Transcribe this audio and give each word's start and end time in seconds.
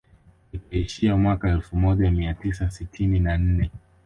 Ikaishia 0.51 1.17
mwaka 1.17 1.49
elfu 1.49 1.75
moja 1.77 2.11
mia 2.11 2.33
tisa 2.33 2.69
sitini 2.69 3.19
na 3.19 3.37
nne 3.37 3.71